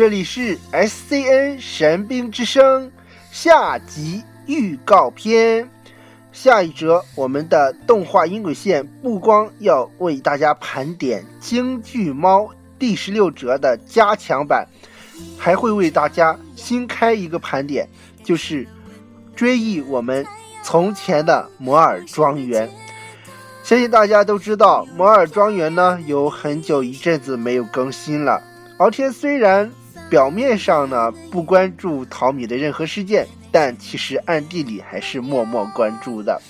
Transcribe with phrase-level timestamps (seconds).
[0.00, 2.90] 这里是 SCN 神兵之声
[3.30, 5.68] 下集预告片。
[6.32, 12.44] 下一则，我们的动画音轨线不光要为大家盘点《京剧猫》
[12.78, 14.66] 第十六折的加强版，
[15.36, 17.86] 还会为大家新开一个盘点，
[18.24, 18.66] 就是
[19.36, 20.24] 追忆我们
[20.62, 22.70] 从前的摩尔庄园。
[23.62, 28.42] 相信大家都知道，摩尔庄园呢有很久一阵子没有更新了。
[28.78, 29.70] 敖天虽然
[30.10, 33.26] 表面上呢不关注淘米的任何事件。
[33.52, 36.40] 但其实暗地里还是默默关注的。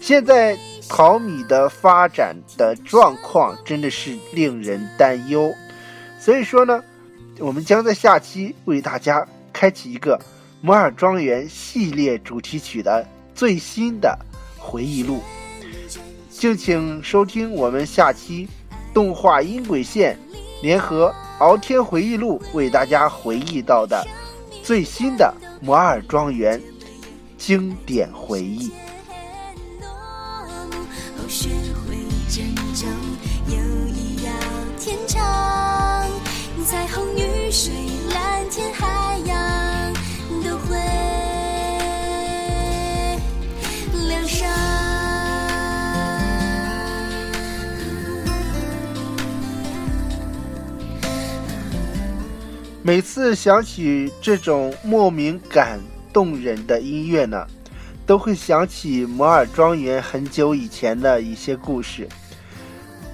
[0.00, 5.54] 现在淘米的发展的状况真的是令人担忧，
[6.18, 6.82] 所以说呢，
[7.38, 10.18] 我们将在下期为大家开启一个
[10.60, 13.06] 《摩尔庄园》系列主题曲的
[13.36, 14.18] 最新的
[14.58, 15.22] 回忆录，
[16.28, 18.48] 敬请收听我们下期
[18.92, 20.18] 动画音轨线
[20.60, 24.06] 联合敖天回忆录为大家回忆到的
[24.62, 25.34] 最新的。
[25.64, 26.60] 摩尔庄园
[27.38, 28.72] 经典回忆。
[52.84, 55.78] 每次想起这种莫名感
[56.12, 57.46] 动人的音乐呢，
[58.04, 62.08] 都会想起摩尔庄园很久以前的一些故事。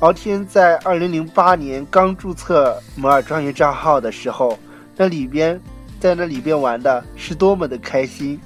[0.01, 4.59] 敖天在二零零八年刚注册摩尔庄园账号的时候，
[4.97, 5.61] 那里边
[6.01, 8.41] 在那里边玩的是多么的开心。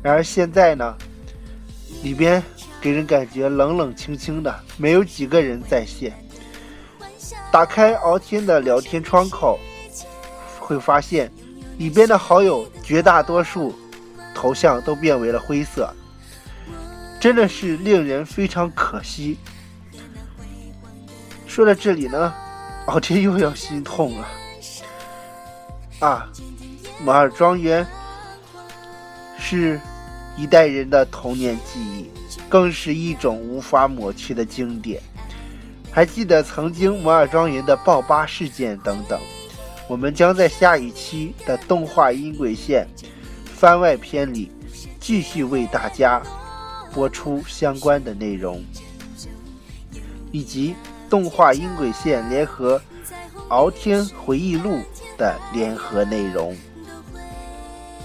[0.00, 0.94] 然而现在呢，
[2.02, 2.42] 里边
[2.80, 6.10] 给人感觉冷冷清清的，没有几个人在线。
[7.52, 9.58] 打开敖天的聊天窗口。
[10.64, 11.30] 会发现，
[11.76, 13.74] 里边的好友绝大多数
[14.34, 15.92] 头像都变为了灰色，
[17.20, 19.36] 真的是令人非常可惜。
[21.46, 22.32] 说到这里呢，
[22.86, 24.26] 敖天又要心痛了。
[26.00, 26.26] 啊，
[27.04, 27.86] 摩尔庄园
[29.38, 29.78] 是
[30.36, 32.10] 一代人的童年记忆，
[32.48, 35.00] 更是一种无法抹去的经典。
[35.92, 39.20] 还记得曾经摩尔庄园的爆吧事件等等。
[39.88, 42.86] 我们将在下一期的动画音轨线
[43.44, 44.50] 番外篇里
[44.98, 46.22] 继续为大家
[46.92, 48.62] 播出相关的内容，
[50.32, 50.74] 以及
[51.10, 52.80] 动画音轨线联合
[53.48, 54.80] 敖天回忆录
[55.18, 56.56] 的联合内容。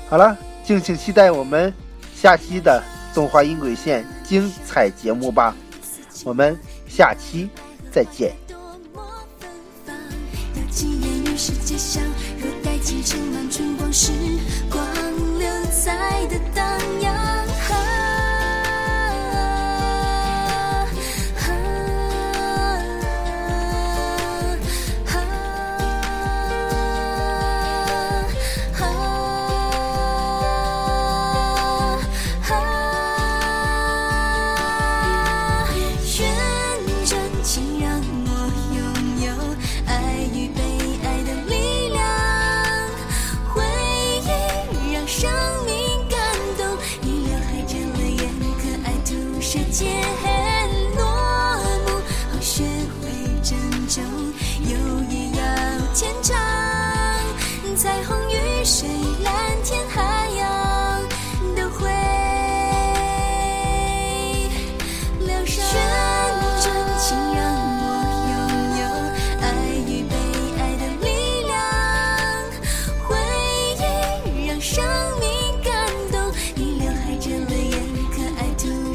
[0.10, 1.74] 好了，敬请期待我们
[2.14, 5.56] 下期的动画音轨线精彩节目吧！
[6.26, 7.48] 我们下期
[7.90, 8.49] 再见。
[11.36, 12.02] 世界上，
[12.38, 14.12] 若带进盛满春光，时
[14.70, 15.29] 光。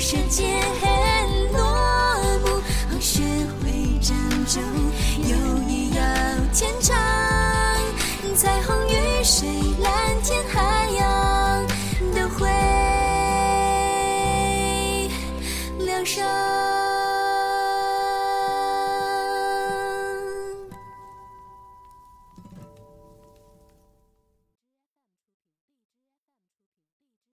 [0.04, 0.93] 世界。